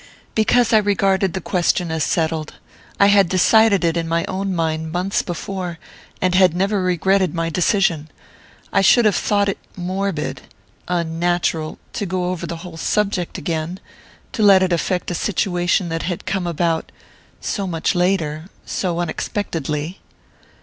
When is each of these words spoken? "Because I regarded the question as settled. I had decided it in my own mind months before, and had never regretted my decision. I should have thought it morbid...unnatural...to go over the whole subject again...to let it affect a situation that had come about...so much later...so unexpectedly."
"Because 0.33 0.73
I 0.73 0.79
regarded 0.79 1.33
the 1.35 1.39
question 1.41 1.91
as 1.91 2.03
settled. 2.03 2.55
I 2.99 3.05
had 3.05 3.29
decided 3.29 3.83
it 3.83 3.95
in 3.95 4.07
my 4.07 4.25
own 4.25 4.51
mind 4.55 4.91
months 4.91 5.21
before, 5.21 5.77
and 6.19 6.33
had 6.33 6.55
never 6.55 6.81
regretted 6.81 7.35
my 7.35 7.51
decision. 7.51 8.09
I 8.73 8.81
should 8.81 9.05
have 9.05 9.15
thought 9.15 9.47
it 9.47 9.59
morbid...unnatural...to 9.77 12.05
go 12.07 12.31
over 12.31 12.47
the 12.47 12.57
whole 12.65 12.77
subject 12.77 13.37
again...to 13.37 14.41
let 14.41 14.63
it 14.63 14.73
affect 14.73 15.11
a 15.11 15.13
situation 15.13 15.89
that 15.89 16.01
had 16.01 16.25
come 16.25 16.47
about...so 16.47 17.67
much 17.67 17.93
later...so 17.93 18.99
unexpectedly." 19.01 19.99